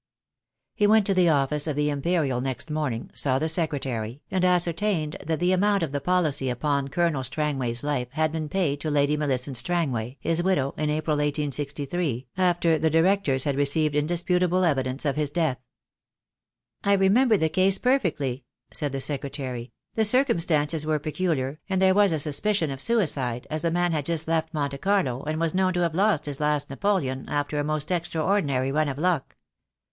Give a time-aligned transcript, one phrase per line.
[0.73, 5.15] He went to the office of the Imperial next morning, saw the secretary, and ascertained
[5.23, 8.79] that the amount of the policy upon Colonel Strangway 's life had been paid 202
[8.79, 8.95] THE DAY WILL COME.
[8.95, 14.63] to Lady Millicent Strangway, his widow, in April, 1863, after the directors had received indisputable
[14.65, 15.59] evidence of his death.
[16.83, 18.43] "I remember the case perfectly,"
[18.73, 19.71] said the secretary.
[19.93, 23.91] "The circumstances were peculiar, and there was a sus picion of suicide, as the man
[23.91, 27.59] had just left Monte Carlo, and was known to have lost his last napoleon, after
[27.59, 29.37] a most extraordinary run of luck.